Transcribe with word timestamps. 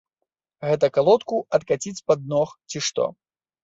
Гэта 0.67 0.85
калодку 0.95 1.43
адкаціць 1.59 1.97
з-пад 2.01 2.19
ног, 2.35 2.49
ці 2.69 2.87
што? 2.91 3.03